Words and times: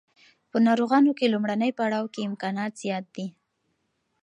په 0.49 0.57
ناروغانو 0.67 1.11
کې 1.17 1.31
لومړني 1.33 1.71
پړاو 1.77 2.11
کې 2.13 2.27
امکانات 2.29 2.71
زیات 2.81 3.05
دي. 3.15 3.27